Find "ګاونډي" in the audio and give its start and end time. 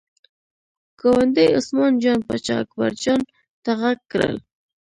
0.99-1.45